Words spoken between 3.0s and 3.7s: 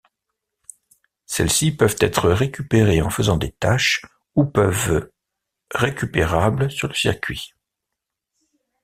en faisant des